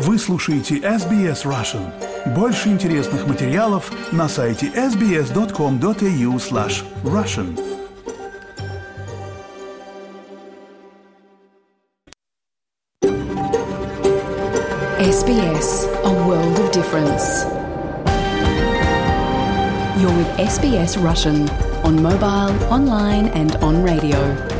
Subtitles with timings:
[0.00, 1.90] Вы слушаете SBS Russian.
[2.32, 7.58] Больше интересных материалов на сайте sbs.com.au slash russian.
[15.00, 17.44] SBS, a world of difference.
[19.98, 21.50] You're with SBS Russian
[21.82, 24.57] on mobile, online and on radio.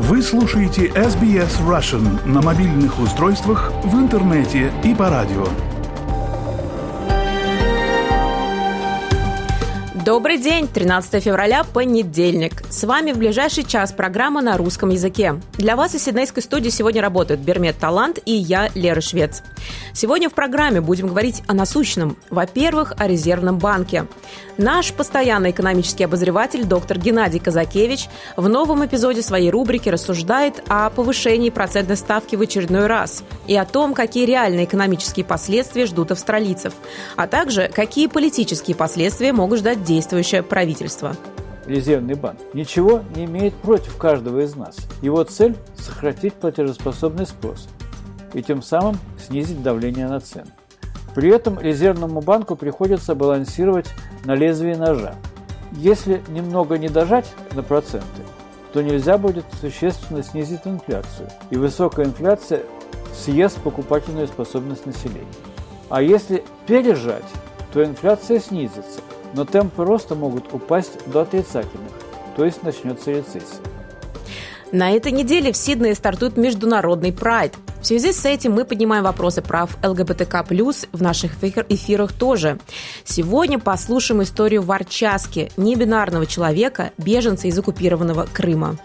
[0.00, 5.44] Вы слушаете SBS Russian на мобильных устройствах, в интернете и по радио.
[10.06, 12.62] Добрый день, 13 февраля, понедельник.
[12.70, 15.40] С вами в ближайший час программа на русском языке.
[15.54, 19.42] Для вас из Сиднейской студии сегодня работают Бермет Талант и я, Лера Швец.
[19.92, 22.16] Сегодня в программе будем говорить о насущном.
[22.30, 24.06] Во-первых, о резервном банке.
[24.56, 31.50] Наш постоянный экономический обозреватель доктор Геннадий Казакевич в новом эпизоде своей рубрики рассуждает о повышении
[31.50, 36.74] процентной ставки в очередной раз и о том, какие реальные экономические последствия ждут австралийцев,
[37.16, 41.16] а также какие политические последствия могут ждать действующее правительство.
[41.66, 44.76] Резервный банк ничего не имеет против каждого из нас.
[45.02, 47.68] Его цель– сократить платежеспособный спрос
[48.34, 50.50] и тем самым снизить давление на цены.
[51.14, 53.88] При этом резервному банку приходится балансировать
[54.24, 55.14] на лезвии ножа.
[55.72, 58.22] Если немного не дожать на проценты,
[58.72, 62.62] то нельзя будет существенно снизить инфляцию, и высокая инфляция
[63.14, 65.26] съест покупательную способность населения.
[65.88, 67.24] А если пережать,
[67.72, 69.00] то инфляция снизится,
[69.34, 71.92] но темпы роста могут упасть до отрицательных,
[72.36, 73.60] то есть начнется рецессия.
[74.70, 77.54] На этой неделе в Сиднее стартует международный прайд.
[77.80, 80.44] В связи с этим мы поднимаем вопросы прав ЛГБТК+,
[80.92, 82.58] в наших эфирах тоже.
[83.04, 88.78] Сегодня послушаем историю Варчаски, небинарного человека, беженца из оккупированного Крыма.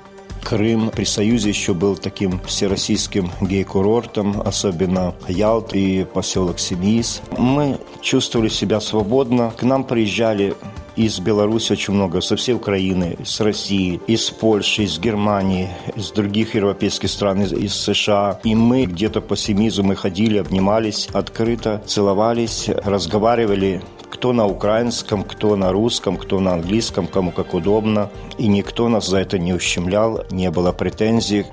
[0.44, 7.22] Крым при Союзе еще был таким всероссийским гей-курортом, особенно Ялт и поселок Семис.
[7.38, 9.54] Мы чувствовали себя свободно.
[9.58, 10.54] К нам приезжали
[10.96, 16.56] из Беларуси очень много, со всей Украины, с России, из Польши, из Германии, из других
[16.56, 18.40] европейских стран, из, из США.
[18.44, 25.56] И мы где-то по семизу мы ходили, обнимались открыто, целовались, разговаривали кто на украинском, кто
[25.56, 28.09] на русском, кто на английском, кому как удобно.
[28.38, 31.46] И никто нас за это не ущемлял, не было претензий.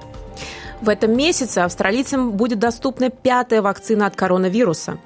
[0.80, 4.98] В этом месяце австралийцам будет доступна пятая вакцина от коронавируса.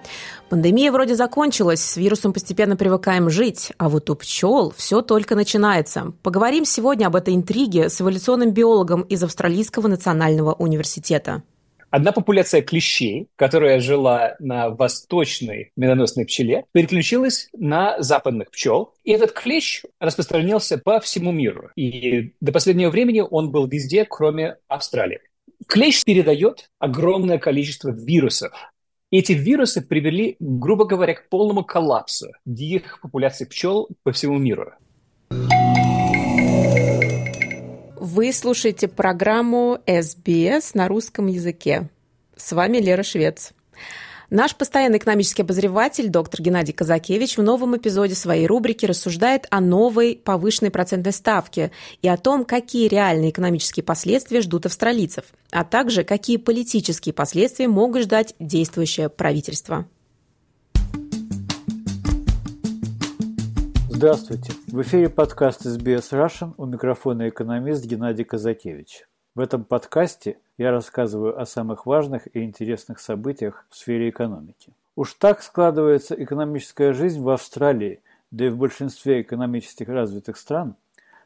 [0.50, 6.12] Пандемия вроде закончилась, с вирусом постепенно привыкаем жить, а вот у пчел все только начинается.
[6.22, 11.42] Поговорим сегодня об этой интриге с эволюционным биологом из Австралийского национального университета.
[11.90, 18.94] Одна популяция клещей, которая жила на восточной медоносной пчеле, переключилась на западных пчел.
[19.04, 21.70] И этот клещ распространился по всему миру.
[21.76, 25.20] И до последнего времени он был везде, кроме Австралии.
[25.68, 28.52] Клещ передает огромное количество вирусов.
[29.10, 34.72] Эти вирусы привели, грубо говоря, к полному коллапсу диких популяций пчел по всему миру.
[37.96, 41.90] Вы слушаете программу SBS на русском языке.
[42.36, 43.52] С вами Лера Швец.
[44.30, 50.20] Наш постоянный экономический обозреватель, доктор Геннадий Казакевич, в новом эпизоде своей рубрики рассуждает о новой
[50.22, 56.38] повышенной процентной ставке и о том, какие реальные экономические последствия ждут австралийцев, а также какие
[56.38, 59.86] политические последствия могут ждать действующее правительство.
[63.90, 64.52] Здравствуйте!
[64.66, 69.04] В эфире подкаст SBS Russian у микрофона экономист Геннадий Казакевич.
[69.34, 74.72] В этом подкасте я рассказываю о самых важных и интересных событиях в сфере экономики.
[74.94, 78.00] Уж так складывается экономическая жизнь в Австралии,
[78.30, 80.76] да и в большинстве экономически развитых стран,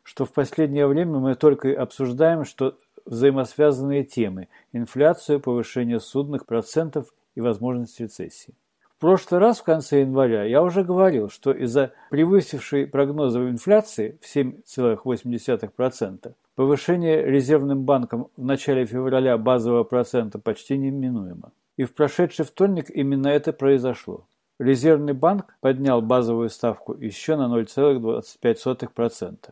[0.04, 7.12] что в последнее время мы только и обсуждаем, что взаимосвязанные темы– инфляцию, повышение судных процентов
[7.34, 8.54] и возможность рецессии.
[8.96, 14.34] В прошлый раз в конце января я уже говорил, что из-за превысившей прогнозы инфляции в
[14.34, 21.52] 7,8% повышение резервным банком в начале февраля базового процента почти неминуемо.
[21.76, 24.26] И в прошедший вторник именно это произошло.
[24.58, 29.50] Резервный банк поднял базовую ставку еще на 0,25%.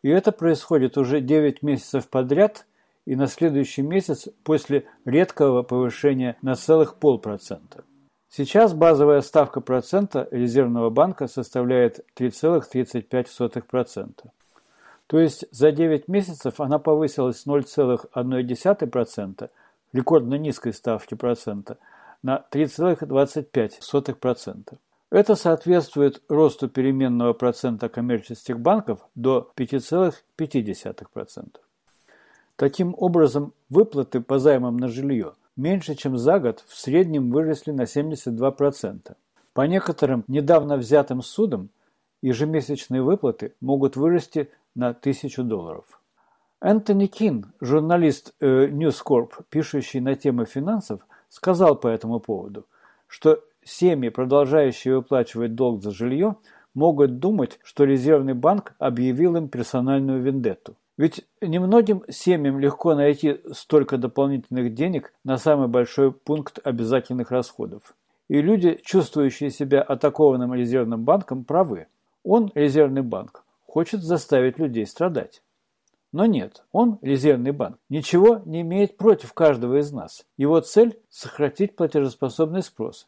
[0.00, 2.66] И это происходит уже 9 месяцев подряд
[3.04, 7.84] и на следующий месяц после редкого повышения на целых полпроцента.
[8.30, 14.30] Сейчас базовая ставка процента резервного банка составляет 3,35%.
[15.10, 19.50] То есть за 9 месяцев она повысилась с 0,1%
[19.92, 21.78] рекордно низкой ставки процента
[22.22, 24.78] на 3,25%.
[25.10, 31.56] Это соответствует росту переменного процента коммерческих банков до 5,5%.
[32.54, 37.82] Таким образом, выплаты по займам на жилье меньше чем за год в среднем выросли на
[37.82, 39.16] 72%.
[39.54, 41.70] По некоторым недавно взятым судам
[42.22, 45.84] ежемесячные выплаты могут вырасти на тысячу долларов.
[46.60, 52.66] Энтони Кин, журналист э, News Corp, пишущий на темы финансов, сказал по этому поводу,
[53.06, 56.36] что семьи, продолжающие выплачивать долг за жилье,
[56.74, 60.76] могут думать, что Резервный банк объявил им персональную вендетту.
[60.96, 67.94] Ведь немногим семьям легко найти столько дополнительных денег на самый большой пункт обязательных расходов.
[68.28, 71.86] И люди, чувствующие себя атакованным резервным банком, правы.
[72.22, 75.42] Он, резервный банк, хочет заставить людей страдать.
[76.12, 80.26] Но нет, он, резервный банк, ничего не имеет против каждого из нас.
[80.36, 83.06] Его цель– сократить платежеспособный спрос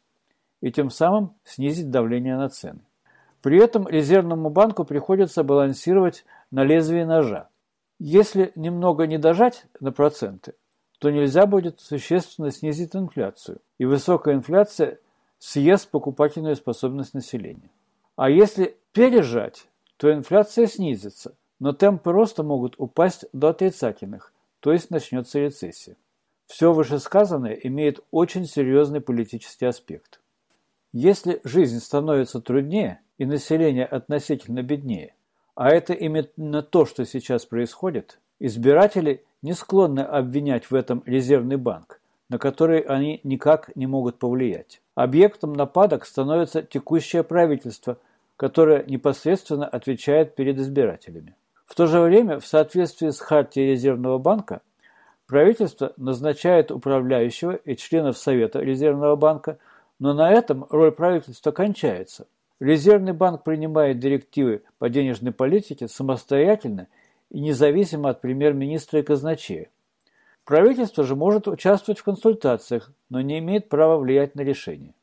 [0.61, 2.81] и тем самым снизить давление на цены.
[3.43, 7.49] При этом резервному банку приходится балансировать на лезвии ножа.
[7.99, 10.55] Если немного не дожать на проценты,
[11.01, 15.01] то нельзя будет существенно снизить инфляцию, и высокая инфляция
[15.41, 17.71] съест покупательную способность населения.
[18.17, 24.91] А если пережать, то инфляция снизится, но темпы роста могут упасть до отрицательных, то есть
[24.91, 25.97] начнется рецессия.
[26.47, 30.21] Все вышесказанное имеет очень серьезный политический аспект.
[30.93, 35.15] Если жизнь становится труднее и население относительно беднее,
[35.55, 42.01] а это именно то, что сейчас происходит, избиратели не склонны обвинять в этом резервный банк,
[42.29, 44.82] на который они никак не могут повлиять.
[44.95, 47.99] Объектом нападок становится текущее правительство,
[48.37, 51.35] которое непосредственно отвечает перед избирателями.
[51.65, 54.61] В то же время, в соответствии с Хартией Резервного банка,
[55.27, 59.59] правительство назначает управляющего и членов Совета Резервного банка,
[59.99, 62.27] но на этом роль правительства кончается.
[62.61, 66.89] Резервный банк принимает директивы по денежной политике самостоятельно
[67.31, 69.71] и независимо от премьер-министра и казначея.
[70.53, 74.95] Правительство же может участвовать в консультациях, но не имеет права влиять на решения.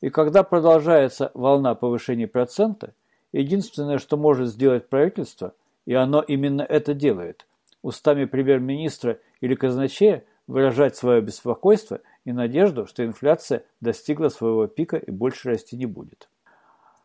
[0.00, 2.92] И когда продолжается волна повышения процента,
[3.32, 5.54] Единственное, что может сделать правительство,
[5.86, 7.46] и оно именно это делает,
[7.82, 15.12] устами премьер-министра или казначея выражать свое беспокойство и надежду, что инфляция достигла своего пика и
[15.12, 16.28] больше расти не будет.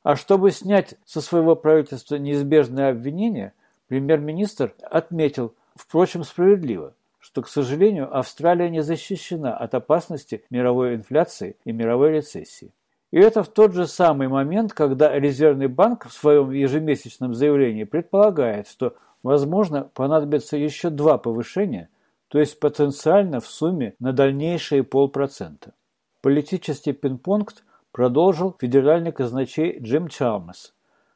[0.01, 3.53] А чтобы снять со своего правительства неизбежное обвинение,
[3.89, 6.93] премьер-министр отметил, впрочем, справедливо,
[7.27, 12.71] что, к сожалению, Австралия не защищена от опасности мировой инфляции и мировой рецессии.
[13.11, 18.69] И это в тот же самый момент, когда Резервный банк в своем ежемесячном заявлении предполагает,
[18.69, 21.89] что, возможно, понадобится еще два повышения,
[22.29, 25.73] то есть потенциально в сумме на дальнейшие полпроцента.
[26.21, 27.51] Политический пинг-понг
[27.91, 30.73] продолжил федеральный казначей Джим Чалмас,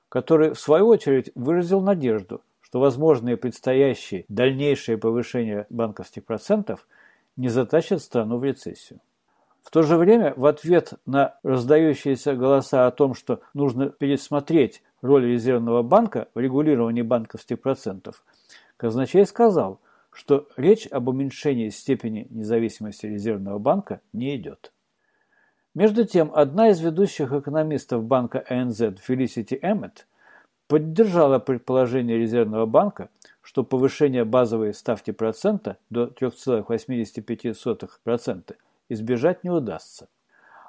[0.10, 2.42] который, в свою очередь, выразил надежду,
[2.72, 6.88] что возможные предстоящие дальнейшие повышения банковских процентов
[7.36, 9.02] не затащат страну в рецессию.
[9.62, 15.26] В то же время, в ответ на раздающиеся голоса о том, что нужно пересмотреть роль
[15.26, 18.24] резервного банка в регулировании банковских процентов,
[18.78, 24.72] казначей сказал, что речь об уменьшении степени независимости резервного банка не идет.
[25.76, 30.08] Между тем, одна из ведущих экономистов банка АНЗ Фелисити Эммет
[30.72, 33.10] поддержала предположение резервного банка,
[33.42, 38.56] что повышение базовой ставки процента до 3,85%
[38.88, 40.08] избежать не удастся.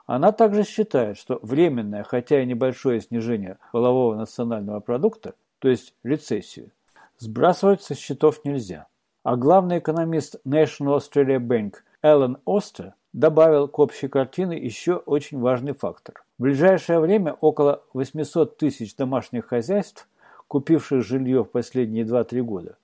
[0.07, 6.73] Она также считает, что временное, хотя и небольшое снижение волового национального продукта, то есть рецессию,
[7.19, 8.89] сбрасывать со счетов нельзя.
[9.23, 15.75] А главный экономист National Australia Bank Эллен Остер добавил к общей картине еще очень важный
[15.75, 16.25] фактор.
[16.43, 20.09] В ближайшее время около 800 тысяч домашних хозяйств,
[20.49, 22.79] купивших жилье в последние 2-3 года,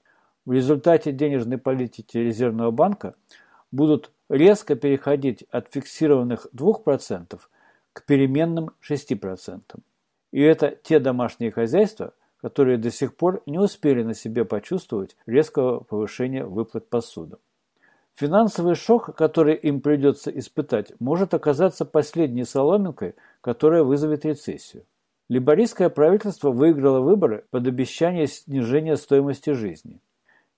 [0.46, 3.16] в результате денежной политики Резервного банка
[3.72, 7.40] будут резко переходить от фиксированных 2%
[7.92, 9.60] к переменным 6%.
[10.30, 15.80] И это те домашние хозяйства, которые до сих пор не успели на себе почувствовать резкого
[15.80, 17.40] повышения выплат по судам.
[18.18, 24.82] Финансовый шок, который им придется испытать, может оказаться последней соломинкой, которая вызовет рецессию.
[25.28, 30.00] Либористское правительство выиграло выборы под обещание снижения стоимости жизни.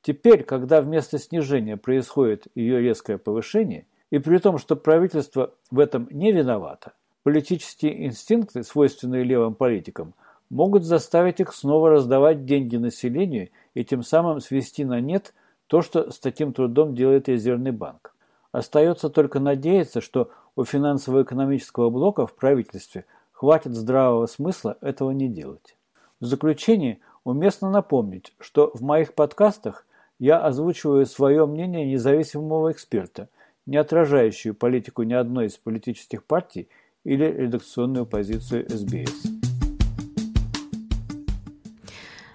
[0.00, 6.08] Теперь, когда вместо снижения происходит ее резкое повышение, и при том, что правительство в этом
[6.10, 10.14] не виновато, политические инстинкты, свойственные левым политикам,
[10.48, 15.34] могут заставить их снова раздавать деньги населению и тем самым свести на нет
[15.70, 18.12] то, что с таким трудом делает Резервный банк.
[18.50, 25.76] Остается только надеяться, что у финансово-экономического блока в правительстве хватит здравого смысла этого не делать.
[26.18, 29.86] В заключение уместно напомнить, что в моих подкастах
[30.18, 33.28] я озвучиваю свое мнение независимого эксперта,
[33.64, 36.68] не отражающую политику ни одной из политических партий
[37.04, 39.49] или редакционную позицию СБС.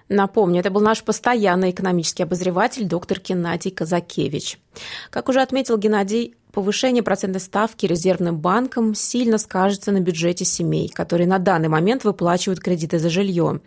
[0.08, 4.58] Напомню, это был наш постоянный экономический обозреватель доктор Геннадий Казакевич.
[5.10, 11.26] Как уже отметил Геннадий, повышение процентной ставки резервным банком сильно скажется на бюджете семей, которые
[11.26, 13.60] на данный момент выплачивают кредиты за жилье.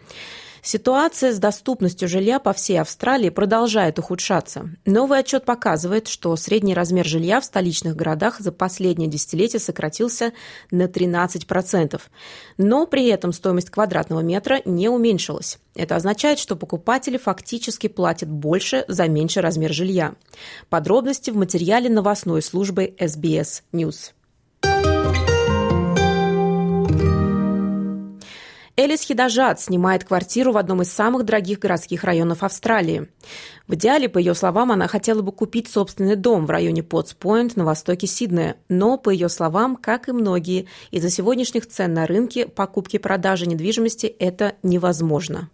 [0.61, 4.69] Ситуация с доступностью жилья по всей Австралии продолжает ухудшаться.
[4.85, 10.33] Новый отчет показывает, что средний размер жилья в столичных городах за последнее десятилетие сократился
[10.71, 11.99] на 13%.
[12.57, 15.59] Но при этом стоимость квадратного метра не уменьшилась.
[15.75, 20.15] Это означает, что покупатели фактически платят больше за меньший размер жилья.
[20.69, 24.11] Подробности в материале новостной службы SBS News.
[28.79, 33.09] Элис Хидажат снимает квартиру в одном из самых дорогих городских районов Австралии.
[33.67, 37.65] В идеале, по ее словам, она хотела бы купить собственный дом в районе Потс-Пойнт на
[37.65, 38.55] востоке Сиднея.
[38.69, 43.47] Но, по ее словам, как и многие, из-за сегодняшних цен на рынке покупки и продажи
[43.47, 45.49] недвижимости это невозможно.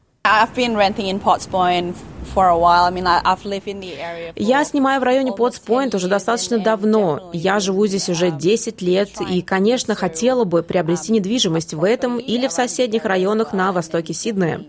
[4.35, 7.29] Я снимаю в районе Потс-Пойнт уже достаточно давно.
[7.31, 12.47] Я живу здесь уже 10 лет и, конечно, хотела бы приобрести недвижимость в этом или
[12.47, 14.65] в соседних районах на востоке Сиднея.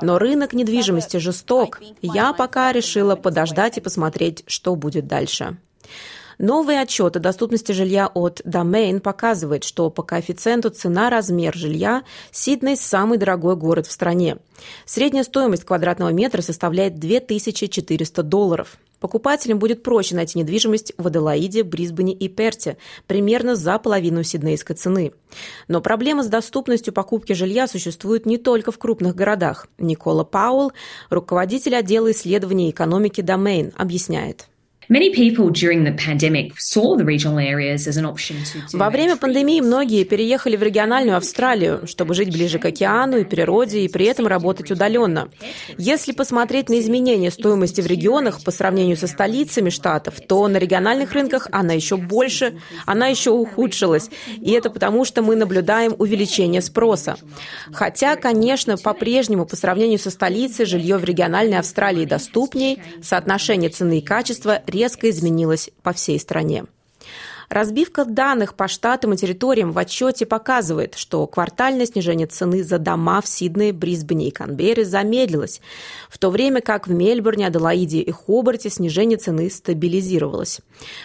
[0.00, 1.80] Но рынок недвижимости жесток.
[2.02, 5.56] Я пока решила подождать и посмотреть, что будет дальше.
[6.42, 13.18] Новый отчет о доступности жилья от Domain показывает, что по коэффициенту цена-размер жилья Сидней– самый
[13.18, 14.38] дорогой город в стране.
[14.86, 18.78] Средняя стоимость квадратного метра составляет 2400 долларов.
[19.00, 25.12] Покупателям будет проще найти недвижимость в Аделаиде, Брисбене и Перте, примерно за половину сиднейской цены.
[25.68, 29.68] Но проблема с доступностью покупки жилья существует не только в крупных городах.
[29.76, 30.72] Никола Пауэлл,
[31.10, 34.49] руководитель отдела исследований экономики Domain, объясняет.
[38.72, 43.82] Во время пандемии многие переехали в региональную Австралию, чтобы жить ближе к океану и природе,
[43.82, 45.28] и при этом работать удаленно.
[45.78, 51.12] Если посмотреть на изменения стоимости в регионах по сравнению со столицами штатов, то на региональных
[51.12, 54.10] рынках она еще больше, она еще ухудшилась.
[54.40, 57.16] И это потому, что мы наблюдаем увеличение спроса.
[57.72, 64.02] Хотя, конечно, по-прежнему по сравнению со столицей жилье в региональной Австралии доступнее, соотношение цены и
[64.02, 66.64] качества резко изменилась по всей стране.
[67.50, 73.20] Разбивка данных по штатам и территориям в отчете показывает, что квартальное снижение цены за дома
[73.20, 75.60] в Сиднее, Брисбене и Канберре замедлилось,
[76.08, 80.60] в то время как в Мельбурне, Аделаиде и Хобарте снижение цены стабилизировалось.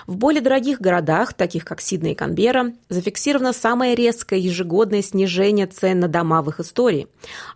[0.06, 6.00] В более дорогих городах, таких как Сидней и Канберра, зафиксировано самое резкое ежегодное снижение цен
[6.00, 7.08] на дома в их истории.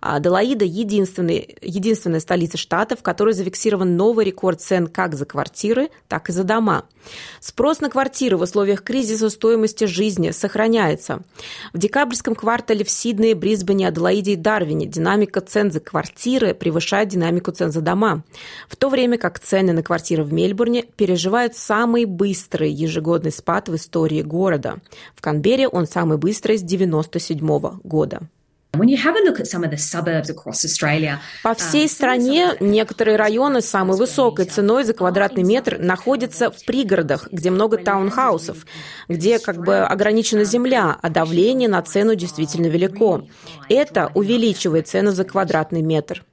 [0.02, 6.30] А Аделаида– единственная, столица штата, в которой зафиксирован новый рекорд цен как за квартиры, так
[6.30, 6.86] и за дома.
[7.40, 11.22] Спрос на квартиры в условиях условиях кризиса стоимости жизни сохраняется.
[11.74, 17.52] В декабрьском квартале в Сиднее, Брисбене, Аделаиде и Дарвине динамика цен за квартиры превышает динамику
[17.52, 18.24] цен за дома,
[18.68, 23.76] в то время как цены на квартиры в Мельбурне переживают самый быстрый ежегодный спад в
[23.76, 24.78] истории города.
[25.16, 28.22] В Канберре он самый быстрый с 1997 года.
[31.44, 37.28] По всей стране некоторые районы с самой высокой ценой за квадратный метр находятся в пригородах,
[37.32, 38.66] где много таунхаусов,
[39.08, 43.28] где как бы ограничена земля, а давление на цену действительно велико.
[43.70, 46.24] Это увеличивает цену за квадратный метр.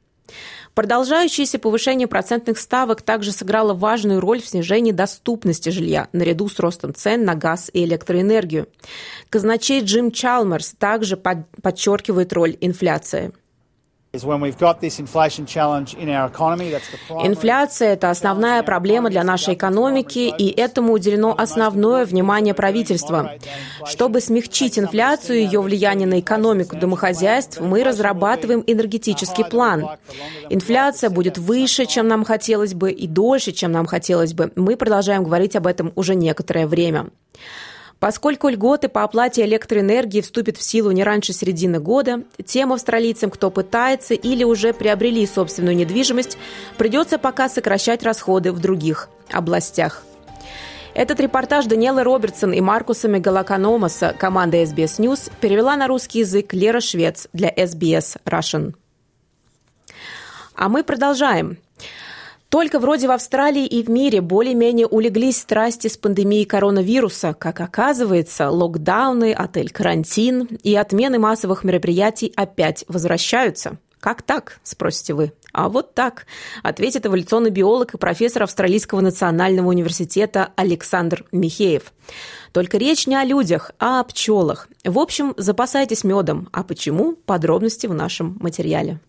[0.76, 6.94] Продолжающееся повышение процентных ставок также сыграло важную роль в снижении доступности жилья наряду с ростом
[6.94, 8.68] цен на газ и электроэнергию.
[9.30, 13.32] Казначей Джим Чалмерс также подчеркивает роль инфляции.
[17.22, 23.32] Инфляция– это основная проблема для нашей экономики, и этому уделено основное внимание правительства.
[23.84, 29.86] Чтобы смягчить инфляцию и ее влияние на экономику домохозяйств, мы разрабатываем энергетический план.
[30.48, 34.50] Инфляция будет выше, чем нам хотелось бы, и дольше, чем нам хотелось бы.
[34.56, 37.10] Мы продолжаем говорить об этом уже некоторое время.
[37.98, 43.50] Поскольку льготы по оплате электроэнергии вступят в силу не раньше середины года, тем австралийцам, кто
[43.50, 46.36] пытается или уже приобрели собственную недвижимость,
[46.76, 50.04] придется пока сокращать расходы в других областях.
[50.92, 56.80] Этот репортаж Даниэлы Робертсон и Маркуса Мегалаканомаса команда SBS News перевела на русский язык Лера
[56.80, 58.74] Швец для SBS Russian.
[60.54, 61.58] А мы продолжаем.
[62.48, 67.34] Только вроде в Австралии и в мире более-менее улеглись страсти с пандемией коронавируса.
[67.34, 73.78] Как оказывается, локдауны, отель-карантин и отмены массовых мероприятий опять возвращаются.
[73.98, 75.32] Как так, спросите вы?
[75.52, 76.26] А вот так,
[76.62, 81.92] ответит эволюционный биолог и профессор Австралийского национального университета Александр Михеев.
[82.52, 84.68] Только речь не о людях, а о пчелах.
[84.84, 86.48] В общем, запасайтесь медом.
[86.52, 87.16] А почему?
[87.16, 89.00] Подробности в нашем материале.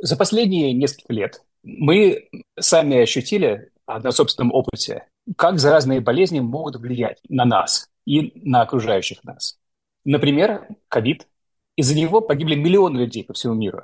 [0.00, 2.28] За последние несколько лет мы
[2.58, 9.24] сами ощутили на собственном опыте, как заразные болезни могут влиять на нас и на окружающих
[9.24, 9.58] нас.
[10.04, 11.26] Например, ковид.
[11.76, 13.82] Из-за него погибли миллионы людей по всему миру.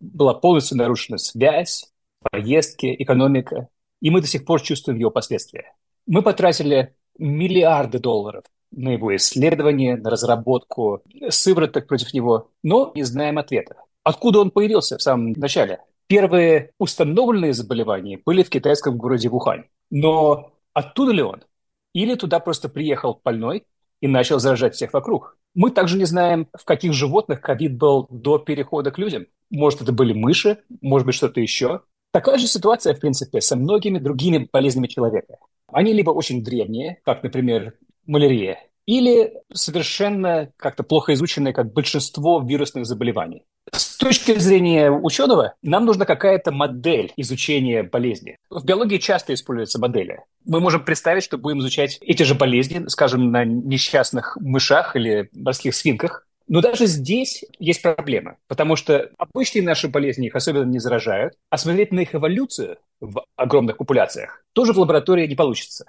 [0.00, 1.92] Была полностью нарушена связь,
[2.30, 3.68] поездки, экономика,
[4.00, 5.74] и мы до сих пор чувствуем его последствия.
[6.06, 13.38] Мы потратили миллиарды долларов на его исследование, на разработку сывороток против него, но не знаем
[13.38, 13.76] ответа.
[14.04, 15.80] Откуда он появился в самом начале?
[16.06, 19.64] Первые установленные заболевания были в китайском городе Вухань.
[19.90, 21.42] Но оттуда ли он?
[21.92, 23.64] Или туда просто приехал больной
[24.00, 25.36] и начал заражать всех вокруг?
[25.54, 29.26] Мы также не знаем, в каких животных ковид был до перехода к людям.
[29.50, 31.82] Может, это были мыши, может быть, что-то еще.
[32.12, 35.36] Такая же ситуация, в принципе, со многими другими болезнями человека.
[35.66, 37.74] Они либо очень древние, как, например,
[38.06, 43.44] малярия, или совершенно как-то плохо изученные, как большинство вирусных заболеваний.
[43.70, 48.38] С точки зрения ученого, нам нужна какая-то модель изучения болезни.
[48.48, 50.20] В биологии часто используются модели.
[50.46, 55.74] Мы можем представить, что будем изучать эти же болезни, скажем, на несчастных мышах или морских
[55.74, 56.26] свинках.
[56.46, 61.58] Но даже здесь есть проблема, потому что обычные наши болезни их особенно не заражают, а
[61.58, 65.84] смотреть на их эволюцию в огромных популяциях тоже в лаборатории не получится.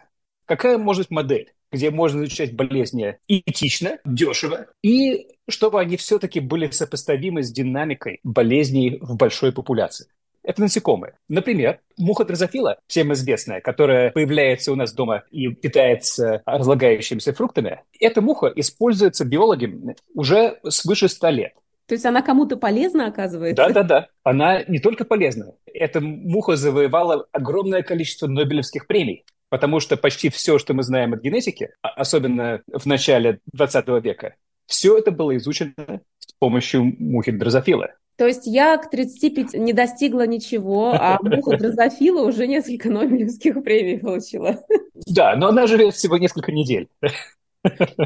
[0.49, 1.53] Какая может быть модель?
[1.71, 8.97] где можно изучать болезни этично, дешево, и чтобы они все-таки были сопоставимы с динамикой болезней
[8.99, 10.07] в большой популяции.
[10.41, 11.13] Это насекомые.
[11.27, 18.19] Например, муха дрозофила, всем известная, которая появляется у нас дома и питается разлагающимися фруктами, эта
[18.19, 21.53] муха используется биологами уже свыше 100 лет.
[21.85, 23.63] То есть она кому-то полезна, оказывается?
[23.63, 24.07] Да-да-да.
[24.23, 25.53] Она не только полезна.
[25.71, 31.21] Эта муха завоевала огромное количество Нобелевских премий потому что почти все, что мы знаем от
[31.21, 34.35] генетики, а особенно в начале 20 века,
[34.65, 35.73] все это было изучено
[36.19, 37.89] с помощью мухи дрозофила.
[38.17, 43.97] То есть я к 35 не достигла ничего, а муха дрозофила уже несколько Нобелевских премий
[43.97, 44.61] получила.
[45.07, 46.89] Да, но она живет всего несколько недель.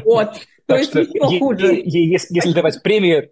[0.04, 1.80] Вот, то есть еще хуже.
[1.84, 3.30] Если давать премию,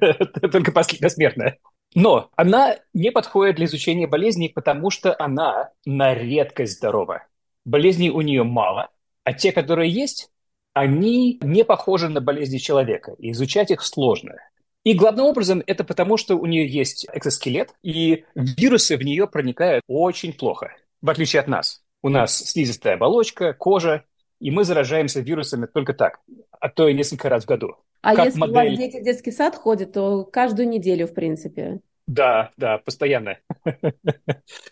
[0.52, 1.58] только последняя смертная.
[1.94, 7.26] Но она не подходит для изучения болезней, потому что она на редкость здорова.
[7.64, 8.90] Болезней у нее мало,
[9.24, 10.30] а те, которые есть,
[10.74, 14.36] они не похожи на болезни человека, и изучать их сложно.
[14.84, 19.82] И главным образом это потому, что у нее есть экзоскелет, и вирусы в нее проникают
[19.86, 21.82] очень плохо, в отличие от нас.
[22.00, 24.04] У нас слизистая оболочка, кожа,
[24.40, 26.20] и мы заражаемся вирусами только так,
[26.60, 27.76] а то и несколько раз в году.
[28.02, 28.54] А как если модель...
[28.54, 31.80] у вас дети в детский сад ходят, то каждую неделю, в принципе.
[32.06, 33.38] Да, да, постоянно.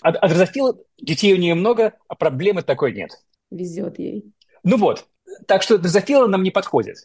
[0.02, 3.11] А, а дрозофила, детей у нее много, а проблемы такой нет.
[3.50, 4.33] Везет ей.
[4.62, 5.07] Ну вот,
[5.46, 6.96] так что дрозофила нам не подходит.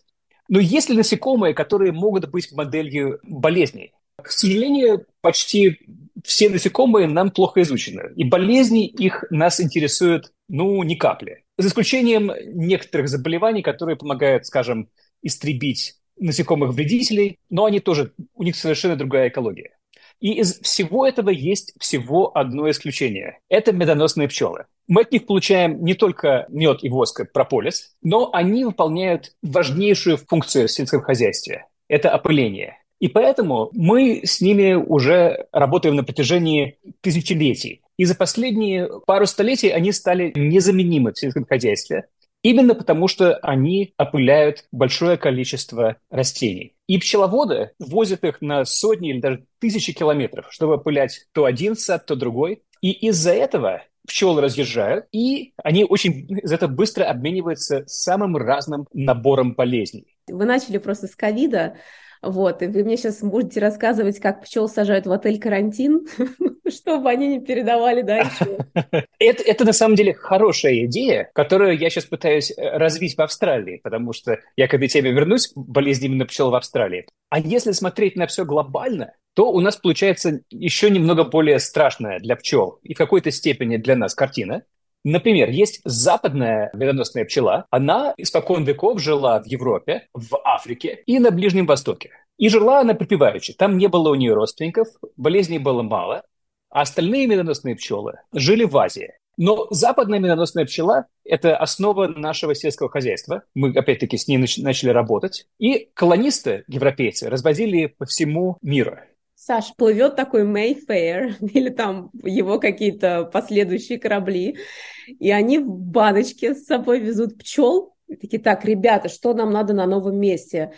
[0.47, 3.93] Но есть ли насекомые, которые могут быть моделью болезней?
[4.21, 5.79] К сожалению, почти
[6.23, 8.11] все насекомые нам плохо изучены.
[8.15, 11.43] И болезни их нас интересуют, ну, ни капли.
[11.61, 14.89] За исключением некоторых заболеваний, которые помогают, скажем,
[15.21, 19.77] истребить насекомых-вредителей, но они тоже, у них совершенно другая экология.
[20.19, 23.37] И из всего этого есть всего одно исключение.
[23.47, 24.65] Это медоносные пчелы.
[24.87, 30.67] Мы от них получаем не только мед и воск, прополис, но они выполняют важнейшую функцию
[30.67, 31.67] в сельском хозяйстве.
[31.87, 32.79] Это опыление.
[32.99, 37.81] И поэтому мы с ними уже работаем на протяжении тысячелетий.
[38.01, 42.07] И за последние пару столетий они стали незаменимы в сельском хозяйстве.
[42.41, 46.73] Именно потому, что они опыляют большое количество растений.
[46.87, 52.07] И пчеловоды возят их на сотни или даже тысячи километров, чтобы опылять то один сад,
[52.07, 52.63] то другой.
[52.81, 59.53] И из-за этого пчелы разъезжают, и они очень из этого быстро обмениваются самым разным набором
[59.53, 60.07] болезней.
[60.27, 61.75] Вы начали просто с ковида,
[62.21, 66.07] вот, и вы мне сейчас будете рассказывать, как пчел сажают в отель карантин,
[66.69, 68.59] чтобы они не передавали дальше.
[69.19, 73.79] Это, это на самом деле хорошая идея, которую я сейчас пытаюсь э, развить в Австралии,
[73.83, 77.05] потому что я к этой теме вернусь, болезнь именно пчел в Австралии.
[77.29, 82.35] А если смотреть на все глобально, то у нас получается еще немного более страшная для
[82.35, 84.63] пчел и в какой-то степени для нас картина.
[85.03, 87.65] Например, есть западная медоносная пчела.
[87.71, 92.11] Она испокон веков жила в Европе, в Африке и на Ближнем Востоке.
[92.37, 93.53] И жила она припеваючи.
[93.53, 94.87] Там не было у нее родственников,
[95.17, 96.23] болезней было мало,
[96.69, 99.13] а остальные медоносные пчелы жили в Азии.
[99.37, 103.43] Но западная медоносная пчела– это основа нашего сельского хозяйства.
[103.55, 105.47] Мы, опять-таки, с ней начали работать.
[105.57, 108.99] И колонисты, европейцы, развозили по всему миру.
[109.43, 114.59] Саш, плывет такой Mayfair или там его какие-то последующие корабли,
[115.07, 117.95] и они в баночке с собой везут пчел.
[118.07, 120.73] И такие, так, ребята, что нам надо на новом месте?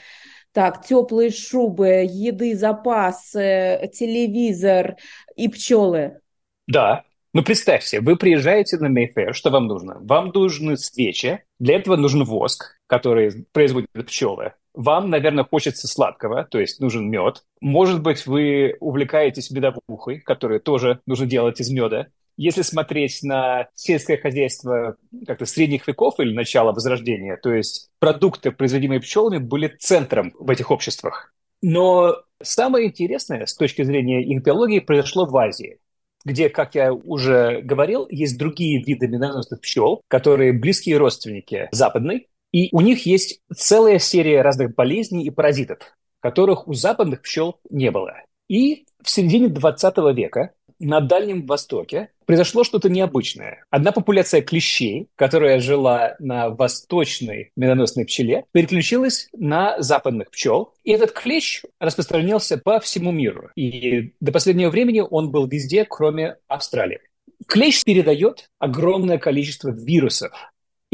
[0.54, 4.96] Так, теплые шубы, еды, запасы, телевизор
[5.36, 6.22] и пчелы.
[6.66, 9.98] Да, ну, представьте, вы приезжаете на Mayfair, что вам нужно?
[10.00, 14.54] Вам нужны свечи, для этого нужен воск, который производят пчелы.
[14.74, 17.44] Вам, наверное, хочется сладкого, то есть нужен мед.
[17.62, 22.08] Может быть, вы увлекаетесь медовухой, которую тоже нужно делать из меда.
[22.36, 29.00] Если смотреть на сельское хозяйство как-то средних веков или начала Возрождения, то есть продукты, производимые
[29.00, 31.34] пчелами, были центром в этих обществах.
[31.62, 35.78] Но самое интересное с точки зрения их биологии произошло в Азии
[36.26, 42.70] где, как я уже говорил, есть другие виды медоносных пчел, которые близкие родственники западной, и
[42.72, 45.80] у них есть целая серия разных болезней и паразитов,
[46.22, 48.14] которых у западных пчел не было.
[48.48, 53.66] И в середине 20 века на Дальнем Востоке произошло что-то необычное.
[53.70, 60.74] Одна популяция клещей, которая жила на восточной медоносной пчеле, переключилась на западных пчел.
[60.84, 63.50] И этот клещ распространился по всему миру.
[63.56, 67.00] И до последнего времени он был везде, кроме Австралии.
[67.48, 70.32] Клещ передает огромное количество вирусов.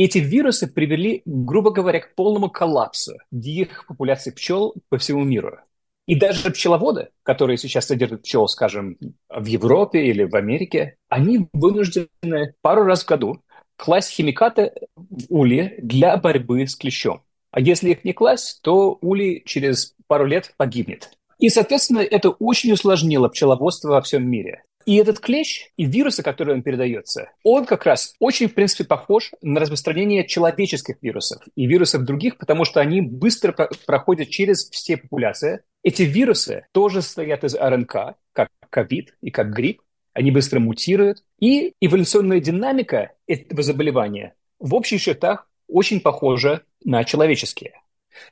[0.01, 5.59] Эти вирусы привели, грубо говоря, к полному коллапсу диких популяций пчел по всему миру.
[6.07, 12.53] И даже пчеловоды, которые сейчас содержат пчел, скажем, в Европе или в Америке, они вынуждены
[12.61, 13.41] пару раз в году
[13.75, 17.21] класть химикаты в ули для борьбы с клещом.
[17.51, 21.09] А если их не класть, то улей через пару лет погибнет.
[21.39, 24.63] И, соответственно, это очень усложнило пчеловодство во всем мире.
[24.85, 29.31] И этот клещ и вирусы, которые он передается, он как раз очень, в принципе, похож
[29.41, 33.51] на распространение человеческих вирусов и вирусов других, потому что они быстро
[33.85, 35.61] проходят через все популяции.
[35.83, 39.81] Эти вирусы тоже состоят из РНК, как ковид и как грипп.
[40.13, 41.23] Они быстро мутируют.
[41.39, 47.73] И эволюционная динамика этого заболевания в общих чертах очень похожа на человеческие.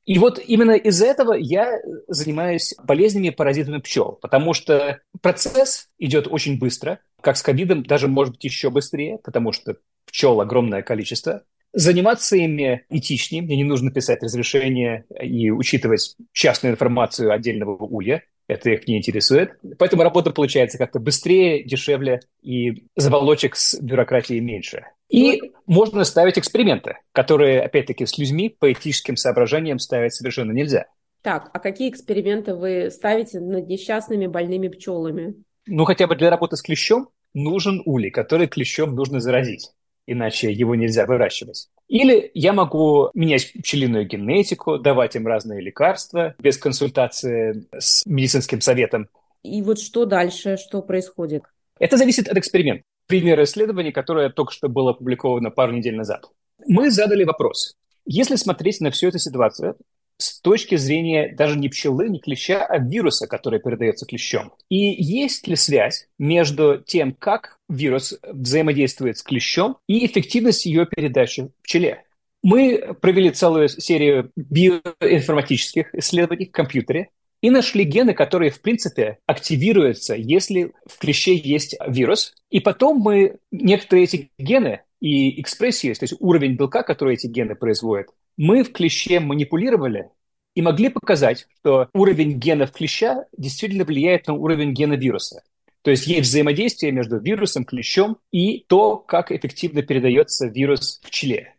[0.05, 6.57] И вот именно из-за этого я занимаюсь болезнями паразитами пчел, потому что процесс идет очень
[6.57, 11.43] быстро, как с ковидом, даже может быть еще быстрее, потому что пчел огромное количество.
[11.73, 18.69] Заниматься ими этичнее, мне не нужно писать разрешение и учитывать частную информацию отдельного улья, это
[18.69, 19.59] их не интересует.
[19.77, 24.85] Поэтому работа получается как-то быстрее, дешевле и заволочек с бюрократией меньше.
[25.09, 30.87] И можно ставить эксперименты, которые, опять-таки, с людьми по этическим соображениям ставить совершенно нельзя.
[31.21, 35.35] Так, а какие эксперименты вы ставите над несчастными больными пчелами?
[35.65, 39.71] Ну, хотя бы для работы с клещом нужен улей, который клещом нужно заразить,
[40.05, 41.69] иначе его нельзя выращивать.
[41.87, 49.09] Или я могу менять пчелиную генетику, давать им разные лекарства без консультации с медицинским советом.
[49.43, 51.43] И вот что дальше, что происходит?
[51.79, 56.25] Это зависит от эксперимента пример исследования, которое только что было опубликовано пару недель назад.
[56.67, 57.75] Мы задали вопрос.
[58.05, 59.75] Если смотреть на всю эту ситуацию
[60.17, 65.47] с точки зрения даже не пчелы, не клеща, а вируса, который передается клещом, и есть
[65.47, 72.03] ли связь между тем, как вирус взаимодействует с клещом и эффективностью ее передачи пчеле?
[72.43, 77.09] Мы провели целую серию биоинформатических исследований в компьютере,
[77.41, 82.33] и нашли гены, которые, в принципе, активируются, если в клеще есть вирус.
[82.49, 87.55] И потом мы некоторые эти гены и экспрессию, то есть уровень белка, который эти гены
[87.55, 90.09] производят, мы в клеще манипулировали
[90.55, 95.43] и могли показать, что уровень генов клеща действительно влияет на уровень гена вируса.
[95.83, 101.53] То есть есть взаимодействие между вирусом, клещом и то, как эффективно передается вирус в пчеле.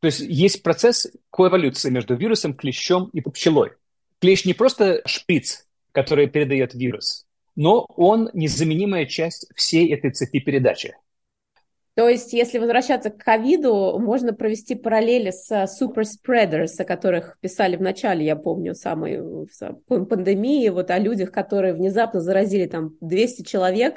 [0.00, 3.72] То есть есть процесс коэволюции между вирусом, клещом и пчелой.
[4.20, 7.26] Клещ не просто шприц, который передает вирус,
[7.56, 10.94] но он незаменимая часть всей этой цепи передачи.
[11.94, 17.82] То есть, если возвращаться к ковиду, можно провести параллели с spreaders, о которых писали в
[17.82, 19.20] начале, я помню, самой
[19.86, 23.96] пандемии, вот о людях, которые внезапно заразили там 200 человек,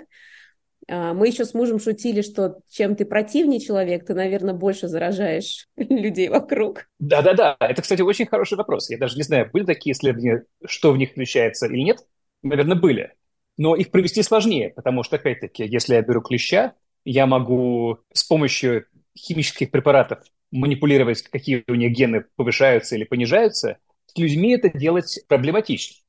[0.87, 6.29] мы еще с мужем шутили, что чем ты противнее человек, ты, наверное, больше заражаешь людей
[6.29, 6.87] вокруг.
[6.99, 8.89] Да-да-да, это, кстати, очень хороший вопрос.
[8.89, 11.99] Я даже не знаю, были такие исследования, что в них включается или нет.
[12.43, 13.13] Наверное, были.
[13.57, 16.73] Но их провести сложнее, потому что, опять-таки, если я беру клеща,
[17.05, 18.85] я могу с помощью
[19.17, 20.19] химических препаратов
[20.51, 23.77] манипулировать, какие у них гены повышаются или понижаются.
[24.07, 26.00] С людьми это делать проблематично.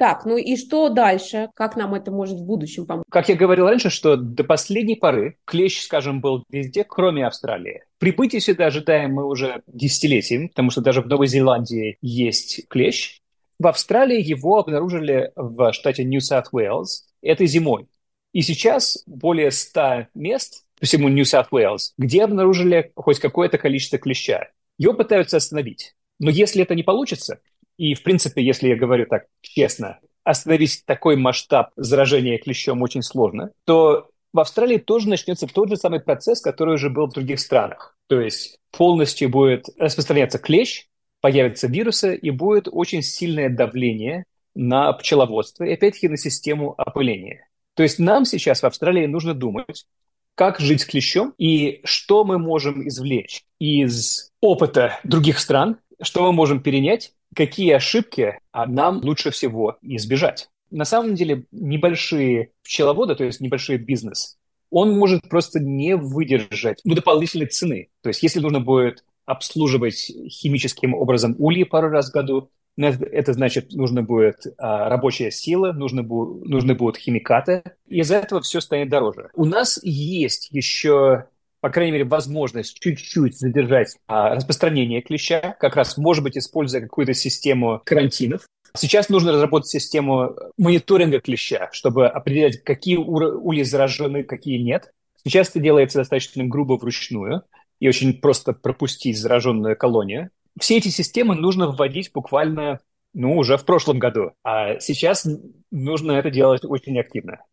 [0.00, 1.50] Так, ну и что дальше?
[1.54, 3.04] Как нам это может в будущем помочь?
[3.10, 7.82] Как я говорил раньше, что до последней поры клещ, скажем, был везде, кроме Австралии.
[7.98, 13.20] Прибытие сюда ожидаем мы уже десятилетиями, потому что даже в Новой Зеландии есть клещ.
[13.58, 17.86] В Австралии его обнаружили в штате New South Wales этой зимой.
[18.32, 23.98] И сейчас более 100 мест по всему New South Wales, где обнаружили хоть какое-то количество
[23.98, 24.48] клеща.
[24.78, 25.94] Его пытаются остановить.
[26.18, 27.40] Но если это не получится,
[27.80, 33.52] и, в принципе, если я говорю так честно, остановить такой масштаб заражения клещом очень сложно,
[33.64, 37.96] то в Австралии тоже начнется тот же самый процесс, который уже был в других странах.
[38.06, 40.88] То есть полностью будет распространяться клещ,
[41.22, 47.48] появятся вирусы, и будет очень сильное давление на пчеловодство и, опять-таки, на систему опыления.
[47.76, 49.86] То есть нам сейчас в Австралии нужно думать,
[50.34, 56.32] как жить с клещом и что мы можем извлечь из опыта других стран, что мы
[56.32, 60.48] можем перенять, какие ошибки нам лучше всего избежать.
[60.70, 64.38] На самом деле небольшие пчеловоды, то есть небольшой бизнес,
[64.70, 67.88] он может просто не выдержать ну, дополнительной цены.
[68.02, 73.72] То есть если нужно будет обслуживать химическим образом ульи пару раз в году, это значит,
[73.72, 79.30] нужно будет а, рабочая сила, нужно, бу- нужны будут химикаты, из-за этого все станет дороже.
[79.34, 81.26] У нас есть еще
[81.60, 87.14] по крайней мере, возможность чуть-чуть задержать а, распространение клеща, как раз, может быть, используя какую-то
[87.14, 88.46] систему карантинов.
[88.76, 94.92] Сейчас нужно разработать систему мониторинга клеща, чтобы определять, какие ульи заражены, какие нет.
[95.24, 97.42] Сейчас это делается достаточно грубо вручную
[97.78, 102.80] и очень просто пропустить зараженную колонию все эти системы нужно вводить буквально,
[103.12, 104.32] ну, уже в прошлом году.
[104.42, 105.26] А сейчас
[105.70, 107.44] нужно это делать очень активно.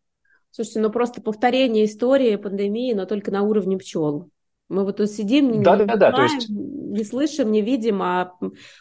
[0.52, 4.30] Слушайте, ну просто повторение истории пандемии, но только на уровне пчел.
[4.70, 6.50] Мы вот тут сидим, да, не, да, да, знаем, есть...
[6.50, 8.34] не слышим, не видим, а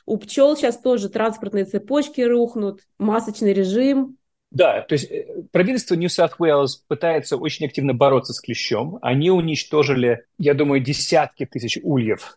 [0.04, 4.16] у пчел сейчас тоже транспортные цепочки рухнут, масочный режим.
[4.50, 8.98] Да, то есть э, правительство New South Wales пытается очень активно бороться с клещом.
[9.02, 12.36] Они уничтожили, я думаю, десятки тысяч ульев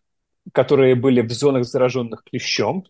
[0.54, 2.86] которые были в зонах, зараженных клещом.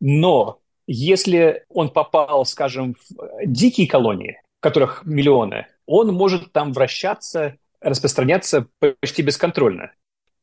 [0.00, 8.68] Но если он попал, скажем, в дикие колонии, которых миллионы, он может там вращаться, распространяться
[8.78, 9.90] почти бесконтрольно.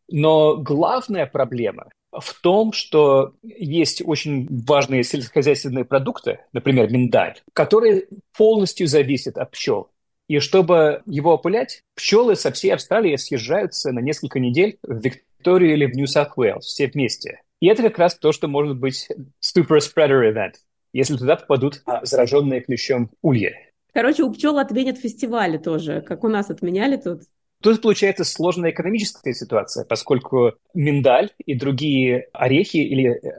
[0.10, 8.88] Но главная проблема в том, что есть очень важные сельскохозяйственные продукты, например, миндаль, которые полностью
[8.88, 9.91] зависят от пчел.
[10.27, 15.86] И чтобы его опылять, пчелы со всей Австралии съезжаются на несколько недель в Викторию или
[15.86, 17.41] в New South Wales, все вместе.
[17.60, 19.08] И это как раз то, что может быть
[19.43, 20.53] super spreader event,
[20.93, 23.64] если туда попадут зараженные клещом ульи.
[23.95, 27.21] Короче, у пчел отменят фестивали тоже, как у нас отменяли тут.
[27.63, 33.31] Тут получается сложная экономическая ситуация, поскольку миндаль и другие орехи или э,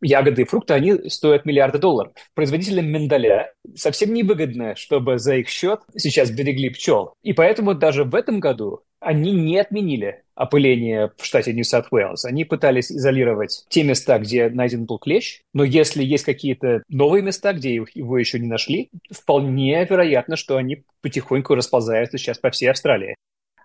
[0.00, 2.14] ягоды и фрукты, они стоят миллиарды долларов.
[2.34, 7.12] Производителям миндаля совсем невыгодно, чтобы за их счет сейчас берегли пчел.
[7.22, 12.24] И поэтому даже в этом году они не отменили опыление в штате New South Wales.
[12.24, 17.52] Они пытались изолировать те места, где найден был клещ, но если есть какие-то новые места,
[17.52, 23.16] где его еще не нашли, вполне вероятно, что они потихоньку расползаются сейчас по всей Австралии.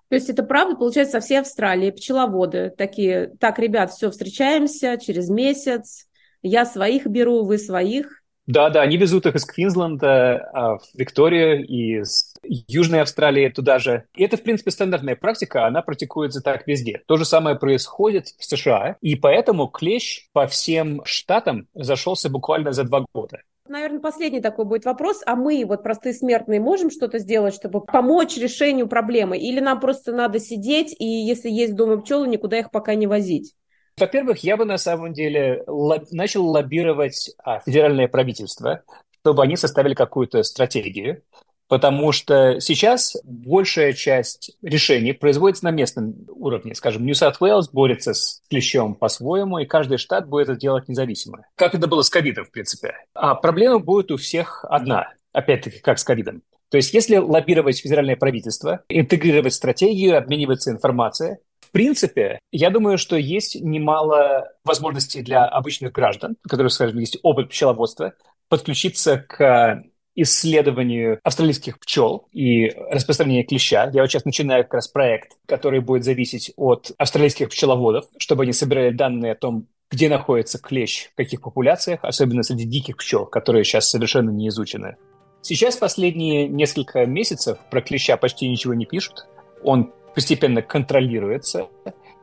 [0.09, 5.29] То есть это правда, получается, со всей Австралии пчеловоды такие, так, ребят, все, встречаемся через
[5.29, 6.07] месяц,
[6.41, 11.65] я своих беру, вы своих, да, да, они везут их из Квинсленда а, в Викторию
[11.65, 14.03] и из Южной Австралии туда же.
[14.15, 17.01] И это, в принципе, стандартная практика, она практикуется так везде.
[17.07, 22.83] То же самое происходит в США, и поэтому клещ по всем штатам зашелся буквально за
[22.83, 23.41] два года.
[23.67, 25.23] Наверное, последний такой будет вопрос.
[25.25, 29.39] А мы, вот простые смертные, можем что-то сделать, чтобы помочь решению проблемы?
[29.39, 33.55] Или нам просто надо сидеть, и если есть дома пчелы, никуда их пока не возить?
[33.97, 36.03] Во-первых, я бы на самом деле лоб...
[36.11, 38.83] начал лоббировать а, федеральное правительство,
[39.21, 41.23] чтобы они составили какую-то стратегию,
[41.69, 46.75] потому что сейчас большая часть решений производится на местном уровне.
[46.75, 51.45] Скажем, New South Wales борется с клещом по-своему, и каждый штат будет это делать независимо.
[51.55, 52.95] Как это было с ковидом, в принципе.
[53.13, 56.41] А проблема будет у всех одна, опять-таки, как с ковидом.
[56.69, 61.37] То есть если лоббировать федеральное правительство, интегрировать стратегию, обмениваться информацией,
[61.75, 67.49] принципе, я думаю, что есть немало возможностей для обычных граждан, у которых, скажем, есть опыт
[67.49, 68.13] пчеловодства,
[68.47, 69.83] подключиться к
[70.15, 73.91] исследованию австралийских пчел и распространения клеща.
[73.93, 78.53] Я вот сейчас начинаю как раз проект, который будет зависеть от австралийских пчеловодов, чтобы они
[78.53, 83.65] собирали данные о том, где находится клещ, в каких популяциях, особенно среди диких пчел, которые
[83.65, 84.95] сейчас совершенно не изучены.
[85.41, 89.27] Сейчас последние несколько месяцев про клеща почти ничего не пишут.
[89.61, 91.67] Он постепенно контролируется.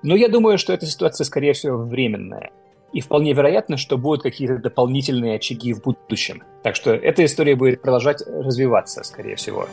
[0.02, 2.50] Но я думаю, что эта ситуация, скорее всего, временная.
[2.92, 6.42] и вполне вероятно, что будут какие-то дополнительные очаги в будущем.
[6.62, 9.66] Так что эта история будет продолжать развиваться, скорее всего.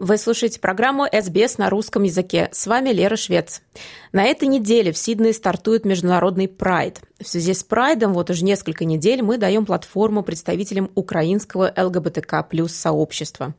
[0.00, 2.48] Вы слушаете программу «СБС на русском языке».
[2.52, 3.60] С вами Лера Швец.
[4.12, 7.02] На этой неделе в Сиднее стартует международный прайд.
[7.20, 12.72] В связи с прайдом вот уже несколько недель мы даем платформу представителям украинского ЛГБТК плюс
[12.72, 13.54] сообщества.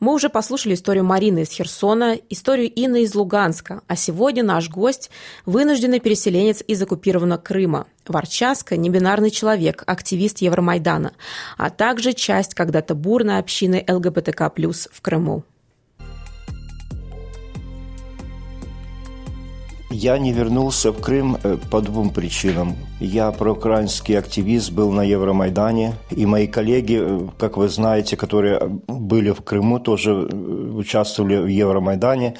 [0.00, 5.10] Мы уже послушали историю Марины из Херсона, историю Инны из Луганска, а сегодня наш гость–
[5.44, 11.12] вынужденный переселенец из оккупированного Крыма, Ворчаска– небинарный человек, активист Евромайдана,
[11.58, 15.44] а также часть когда-то бурной общины ЛГБТК плюс в Крыму.
[19.92, 22.76] Я не вернулся в Крым э, по двум причинам.
[22.98, 29.32] Я проукраинский активист, был на Евромайдане, и мои коллеги, э, как вы знаете, которые были
[29.32, 30.34] в Крыму, тоже э,
[30.74, 32.36] участвовали в Евромайдане.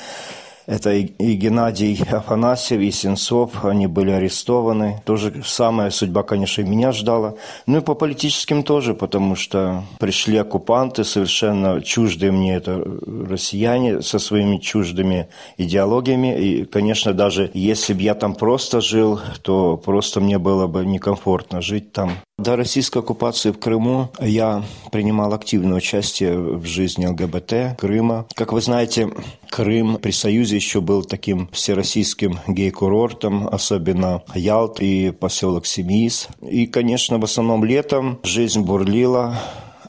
[0.72, 5.02] Это и Геннадий Афанасьев, и Сенцов, они были арестованы.
[5.04, 7.34] Тоже самая судьба, конечно, и меня ждала.
[7.66, 12.82] Ну и по политическим тоже, потому что пришли оккупанты, совершенно чуждые мне это
[13.28, 16.40] россияне со своими чуждыми идеологиями.
[16.40, 21.60] И, конечно, даже если бы я там просто жил, то просто мне было бы некомфортно
[21.60, 22.12] жить там.
[22.38, 28.26] До российской оккупации в Крыму я принимал активное участие в жизни ЛГБТ Крыма.
[28.34, 29.10] Как вы знаете,
[29.50, 36.28] Крым при Союзе еще был таким всероссийским гей-курортом, особенно Ялт и поселок Семиис.
[36.40, 39.38] И, конечно, в основном летом жизнь бурлила,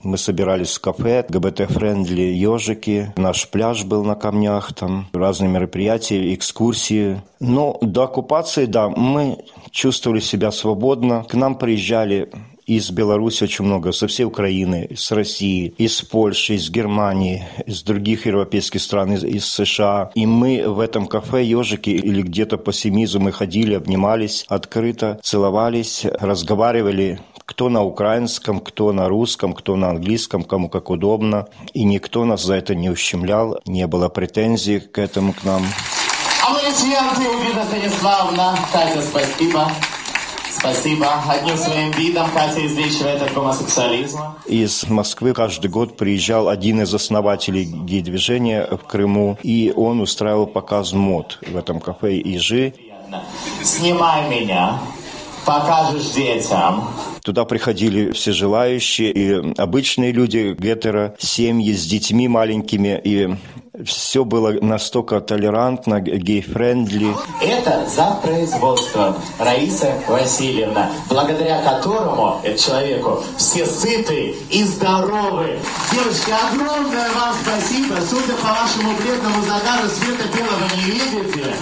[0.04, 6.34] мы собирались в кафе, ЛГБТ- friendly ежики, наш пляж был на камнях, там разные мероприятия,
[6.34, 7.22] экскурсии.
[7.40, 9.40] Но до оккупации, да, мы
[9.72, 11.26] чувствовали себя свободно.
[11.28, 12.30] К нам приезжали
[12.66, 18.26] из Беларуси очень много, со всей Украины, с России, из Польши, из Германии, из других
[18.26, 20.12] европейских стран, из, из США.
[20.16, 26.06] И мы в этом кафе «Ежики» или где-то по Симеизу мы ходили, обнимались открыто, целовались,
[26.06, 31.48] разговаривали кто на украинском, кто на русском, кто на английском, кому как удобно.
[31.74, 35.64] И никто нас за это не ущемлял, не было претензий к этому к нам.
[36.46, 38.58] А мы Убида Станиславна.
[38.72, 39.72] Катя, спасибо.
[40.52, 41.08] Спасибо.
[41.28, 44.38] Одним своим видом Катя излечивает от гомосексуализма.
[44.46, 50.94] Из Москвы каждый год приезжал один из основателей гей-движения в Крыму, и он устраивал показ
[50.94, 52.74] мод в этом кафе «Ижи».
[53.62, 54.80] Снимай меня,
[55.46, 56.88] покажешь детям.
[57.24, 63.36] Туда приходили все желающие, и обычные люди, гетеро, семьи с детьми маленькими, и
[63.86, 67.16] все было настолько толерантно, gay-friendly.
[67.42, 75.58] Это за производством Раиса Васильевна, благодаря которому, этому человеку, все сыты и здоровы.
[75.92, 77.96] Девочки, огромное вам спасибо.
[78.08, 81.56] Судя по вашему бледному загару, света белого не видите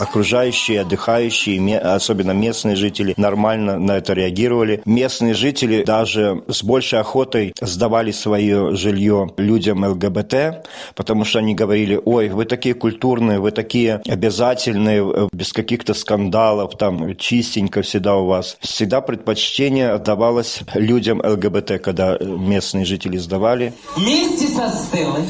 [0.00, 4.82] окружающие, отдыхающие, особенно местные жители, нормально на это реагировали.
[4.84, 12.00] Местные жители даже с большей охотой сдавали свое жилье людям ЛГБТ, потому что они говорили,
[12.04, 18.56] ой, вы такие культурные, вы такие обязательные, без каких-то скандалов, там чистенько всегда у вас.
[18.60, 23.72] Всегда предпочтение отдавалось людям ЛГБТ, когда местные жители сдавали.
[23.96, 25.24] Вместе со Стеллой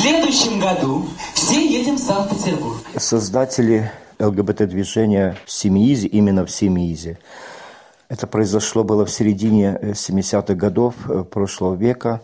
[0.00, 2.78] следующем году все едем в Санкт-Петербург.
[2.96, 7.18] Создатели ЛГБТ-движения в Семиизе, именно в Семиизе.
[8.08, 12.22] Это произошло было в середине 70-х э, годов э, прошлого века,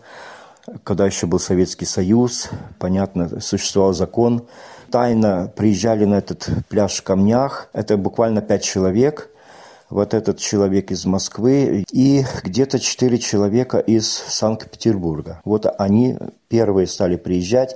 [0.83, 4.47] когда еще был Советский Союз, понятно, существовал закон.
[4.89, 9.29] Тайно приезжали на этот пляж в камнях, это буквально пять человек,
[9.89, 15.41] вот этот человек из Москвы и где-то четыре человека из Санкт-Петербурга.
[15.45, 16.17] Вот они
[16.47, 17.75] первые стали приезжать.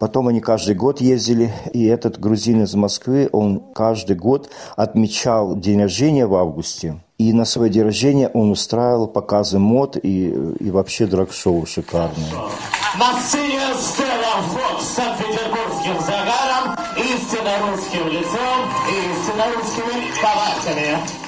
[0.00, 5.80] Потом они каждый год ездили, и этот грузин из Москвы, он каждый год отмечал день
[5.80, 6.96] рождения в августе.
[7.18, 10.28] И на свой день рождения он устраивал показы мод и,
[10.58, 12.32] и вообще драг-шоу шикарное.
[12.98, 21.21] На сцене Стелла Фокс с санкт-петербургским загаром, истинно русским лицом и истинно русскими повадками.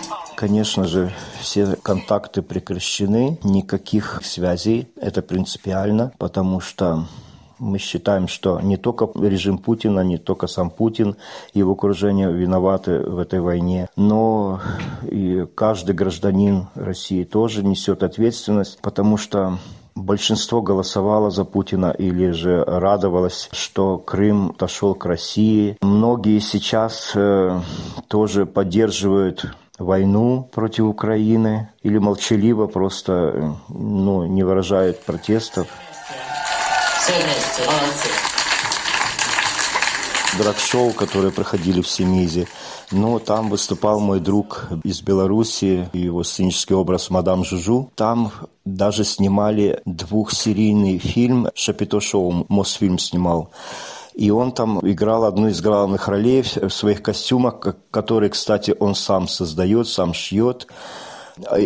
[0.44, 4.88] Конечно же, все контакты прекращены, никаких связей.
[4.94, 7.06] Это принципиально, потому что
[7.58, 11.16] мы считаем, что не только режим Путина, не только сам Путин
[11.54, 14.60] и его окружение виноваты в этой войне, но
[15.10, 19.58] и каждый гражданин России тоже несет ответственность, потому что
[19.96, 25.76] Большинство голосовало за Путина или же радовалось, что Крым отошел к России.
[25.82, 27.60] Многие сейчас э,
[28.08, 35.66] тоже поддерживают войну против Украины или молчаливо просто ну, не выражают протестов.
[40.38, 42.48] Драг-шоу, которые проходили в Семизе.
[42.90, 47.90] Но там выступал мой друг из Беларуси, его сценический образ «Мадам Жужу».
[47.94, 48.32] Там
[48.64, 53.50] даже снимали двухсерийный фильм «Шапито шоу», Мосфильм снимал.
[54.14, 57.60] И он там играл одну из главных ролей в своих костюмах,
[57.90, 60.68] которые, кстати, он сам создает, сам шьет.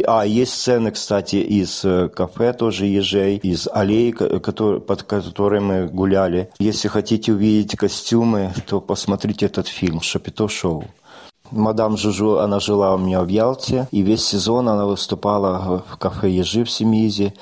[0.07, 6.51] А есть сцены, кстати, из э, кафе тоже ежей, из аллей, под которой мы гуляли.
[6.59, 10.85] Если хотите увидеть костюмы, то посмотрите этот фильм «Шапито шоу».
[11.51, 16.31] Мадам Жужу, она жила у меня в Ялте, и весь сезон она выступала в кафе
[16.31, 17.35] «Ежи» в Семизе.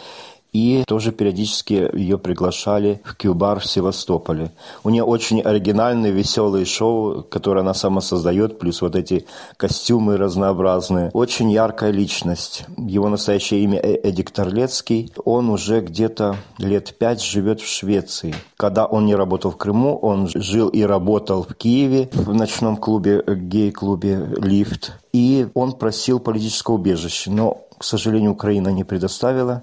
[0.56, 4.52] И тоже периодически ее приглашали в Кьюбар в Севастополе.
[4.84, 9.26] У нее очень оригинальные, веселые шоу, которые она сама создает, плюс вот эти
[9.58, 11.10] костюмы разнообразные.
[11.12, 12.64] Очень яркая личность.
[12.78, 15.12] Его настоящее имя э-, Эдик Торлецкий.
[15.26, 18.34] Он уже где-то лет пять живет в Швеции.
[18.56, 23.22] Когда он не работал в Крыму, он жил и работал в Киеве в ночном клубе,
[23.26, 24.94] э, гей-клубе «Лифт».
[25.12, 29.62] И он просил политического убежища, но, к сожалению, Украина не предоставила.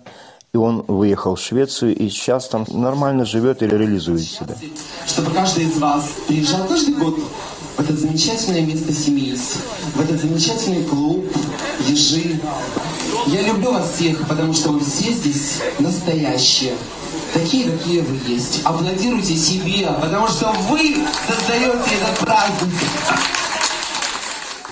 [0.53, 4.55] И он выехал в Швецию и сейчас там нормально живет и реализует себя.
[5.07, 7.17] Чтобы каждый из вас приезжал каждый год
[7.75, 9.57] в это замечательное место Семейс,
[9.95, 11.25] в этот замечательный клуб
[11.87, 12.39] Ежи.
[13.25, 16.73] Я люблю вас всех, потому что вы все здесь настоящие.
[17.33, 18.61] Такие, какие вы есть.
[18.63, 20.97] Аплодируйте себе, потому что вы
[21.27, 22.69] создаете этот праздник.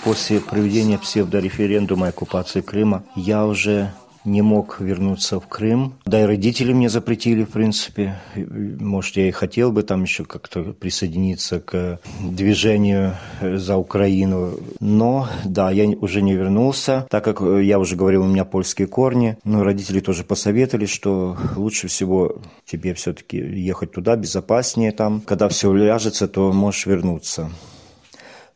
[0.04, 3.92] После проведения псевдореферендума и оккупации Крыма я уже
[4.26, 5.96] не мог вернуться в Крым.
[6.06, 8.20] Да и родители мне запретили, в принципе.
[8.36, 14.54] Может, я и хотел бы там еще как-то присоединиться к движению за Украину.
[14.80, 19.38] Но, да, я уже не вернулся, так как я уже говорил, у меня польские корни.
[19.44, 25.22] Но родители тоже посоветовали, что лучше всего тебе все-таки ехать туда, безопаснее там.
[25.22, 27.50] Когда все ляжется, то можешь вернуться.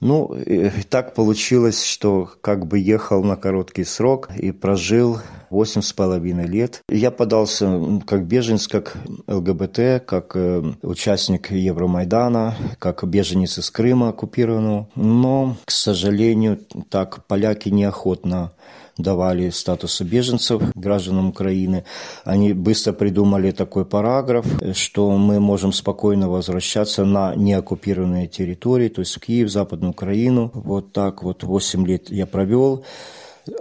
[0.06, 5.18] Ну, и так получилось, что как бы ехал на короткий срок и прожил
[5.50, 6.84] восемь с половиной лет.
[6.88, 14.90] Я подался как беженец, как ЛГБТ, как э, участник Евромайдана, как беженец из Крыма оккупированного.
[14.96, 18.52] Но, к сожалению, так поляки неохотно
[18.98, 21.84] давали статус беженцев гражданам Украины.
[22.24, 29.16] Они быстро придумали такой параграф, что мы можем спокойно возвращаться на неоккупированные территории, то есть
[29.16, 30.52] в Киев, Западную Украину.
[30.54, 32.84] Вот так вот 8 лет я провел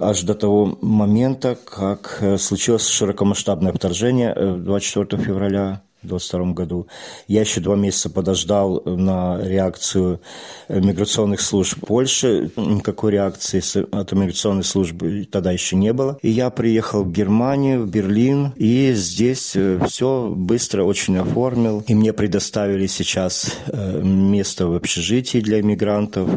[0.00, 6.86] аж до того момента, как случилось широкомасштабное вторжение 24 э, февраля 2022 году.
[7.28, 10.20] Я еще два месяца подождал на реакцию
[10.68, 12.50] миграционных служб Польши.
[12.56, 13.62] Никакой реакции
[13.94, 16.18] от миграционной службы тогда еще не было.
[16.22, 21.82] И я приехал в Германию, в Берлин, и здесь э, все быстро очень оформил.
[21.86, 26.28] И мне предоставили сейчас э, место в общежитии для иммигрантов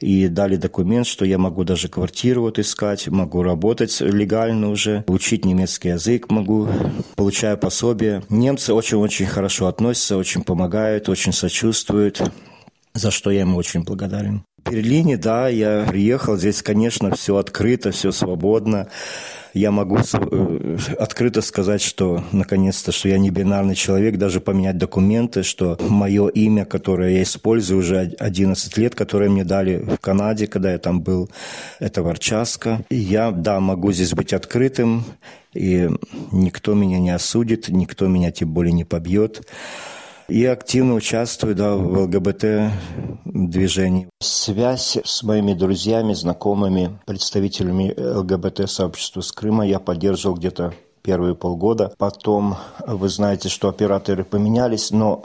[0.00, 5.44] и дали документ, что я могу даже квартиру вот искать, могу работать легально уже, учить
[5.44, 6.68] немецкий язык могу,
[7.16, 8.22] получаю пособие.
[8.28, 12.22] Немцы очень очень хорошо относятся, очень помогают, очень сочувствуют,
[12.94, 14.44] за что я ему очень благодарен.
[14.64, 18.86] В Берлине, да, я приехал, здесь, конечно, все открыто, все свободно.
[19.52, 25.42] Я могу э, открыто сказать, что, наконец-то, что я не бинарный человек, даже поменять документы,
[25.42, 30.72] что мое имя, которое я использую уже 11 лет, которое мне дали в Канаде, когда
[30.72, 31.30] я там был,
[31.80, 32.84] это Варчаска.
[32.90, 35.04] Я, да, могу здесь быть открытым,
[35.52, 35.90] и
[36.30, 39.42] никто меня не осудит, никто меня тем более не побьет.
[40.30, 44.08] И активно участвую да, в ЛГБТ-движении.
[44.20, 50.72] Связь с моими друзьями, знакомыми, представителями ЛГБТ-сообщества с Крыма я поддерживал где-то
[51.02, 51.92] первые полгода.
[51.98, 52.54] Потом,
[52.86, 55.24] вы знаете, что операторы поменялись, но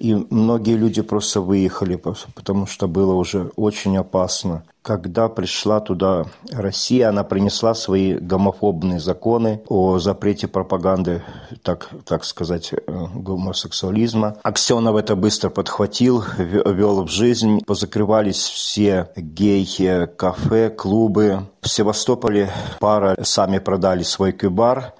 [0.00, 1.96] и многие люди просто выехали,
[2.34, 4.64] потому что было уже очень опасно.
[4.80, 11.22] Когда пришла туда Россия, она принесла свои гомофобные законы о запрете пропаганды,
[11.62, 12.78] так, так сказать, э,
[13.14, 14.38] гомосексуализма.
[14.42, 17.60] Аксенов это быстро подхватил, вел в жизнь.
[17.66, 21.46] Позакрывались все гей-кафе, клубы.
[21.60, 24.94] В Севастополе пара сами продали свой кюбар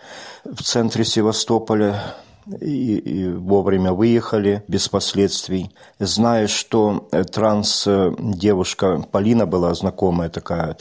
[0.44, 2.16] в центре Севастополя
[2.60, 5.72] и, и вовремя выехали без последствий.
[5.98, 10.76] Зная, что э, транс-девушка Полина была знакомая такая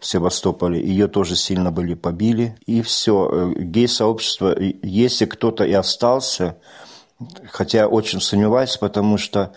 [0.00, 2.56] в Севастополе, ее тоже сильно были побили.
[2.66, 6.56] И все, э, гей-сообщество, если кто-то и остался,
[7.50, 9.52] хотя очень сомневаюсь, потому что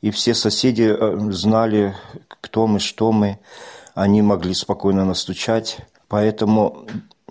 [0.00, 1.94] и все соседи э, знали,
[2.28, 3.38] кто мы, что мы,
[3.94, 5.78] они могли спокойно настучать.
[6.08, 6.86] Поэтому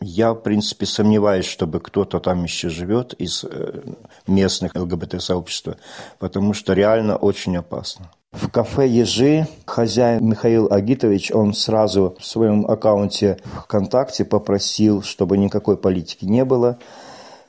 [0.05, 3.81] Я, в принципе, сомневаюсь, чтобы кто-то там еще живет из э,
[4.27, 5.77] местных ЛГБТ-сообщества,
[6.19, 8.11] потому что реально очень опасно.
[8.33, 15.77] В кафе «Ежи» хозяин Михаил Агитович, он сразу в своем аккаунте ВКонтакте попросил, чтобы никакой
[15.77, 16.77] политики не было.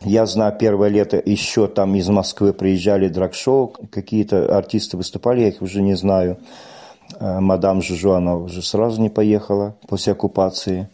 [0.03, 5.61] Я знаю, первое лето еще там из Москвы приезжали драг-шоу, какие-то артисты выступали, я их
[5.61, 6.39] уже не знаю.
[7.19, 10.89] Э, мадам Жужу, она уже сразу не поехала после оккупации.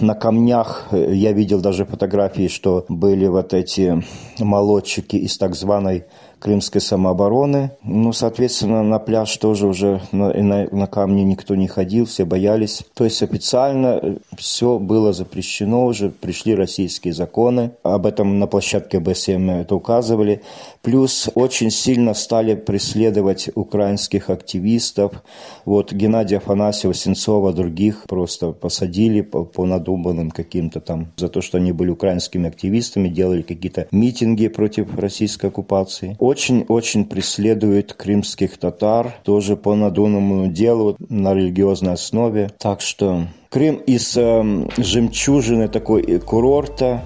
[0.00, 4.02] На камнях э, я видел даже фотографии, что были вот эти
[4.38, 6.04] молодчики из так званой
[6.38, 7.70] крымской самообороны.
[7.82, 12.82] Ну, соответственно, на пляж тоже уже на, на, на камни никто не ходил, все боялись.
[12.94, 17.72] То есть официально э, все было запрещено уже, пришли российские законы.
[17.82, 20.42] Об этом на площадке БСМ это указывали.
[20.82, 25.22] Плюс очень сильно стали преследовать украинских активистов.
[25.64, 31.58] Вот Геннадия Афанасьева, Сенцова, других просто посадили по, по надуманным каким-то там за то, что
[31.58, 39.56] они были украинскими активистами, делали какие-то митинги против российской оккупации очень-очень преследует крымских татар, тоже
[39.56, 42.50] по надуманному делу на религиозной основе.
[42.58, 47.02] Так что Крым из э, жемчужины такой курорта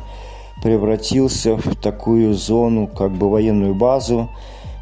[0.62, 4.28] превратился в такую зону, как бы военную базу.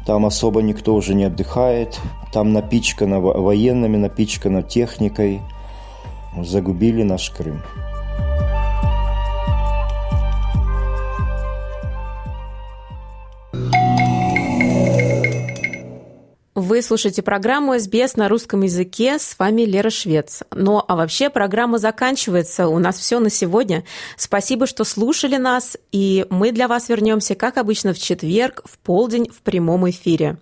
[0.05, 1.99] Там особо никто уже не отдыхает.
[2.33, 5.41] Там напичкано военными, напичкано техникой.
[6.41, 7.61] Загубили наш Крым.
[16.59, 19.17] Вы слушаете программу «СБС на русском языке».
[19.17, 20.43] С вами Лера Швец.
[20.51, 22.67] Ну, а вообще программа заканчивается.
[22.67, 23.85] У нас все на сегодня.
[24.17, 25.77] Спасибо, что слушали нас.
[25.93, 30.35] И мы для вас вернемся, как обычно, в четверг, в полдень, в прямом эфире.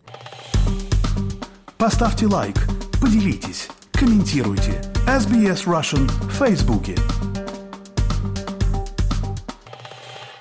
[1.77, 2.55] Поставьте лайк,
[2.99, 4.81] поделитесь, комментируйте.
[5.05, 6.95] SBS Russian в Фейсбуке.